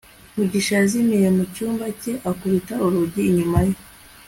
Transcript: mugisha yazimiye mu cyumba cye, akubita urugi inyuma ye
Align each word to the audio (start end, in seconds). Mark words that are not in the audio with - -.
mugisha 0.35 0.71
yazimiye 0.79 1.27
mu 1.37 1.43
cyumba 1.53 1.85
cye, 2.01 2.11
akubita 2.29 2.73
urugi 2.85 3.21
inyuma 3.29 3.59
ye 3.67 3.75